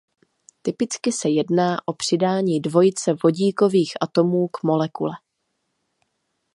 [0.61, 5.11] Typicky se jedná o přidání dvojice vodíkových atomů k molekule.